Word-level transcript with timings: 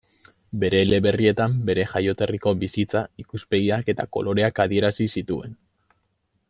Bere 0.61 0.79
eleberrietan 0.85 1.53
bere 1.67 1.85
jaioterriko 1.91 2.55
bizitza, 2.65 3.05
ikuspegiak 3.25 3.93
eta 3.95 4.09
koloreak 4.19 4.63
adierazi 4.67 5.09
zituen. 5.19 5.55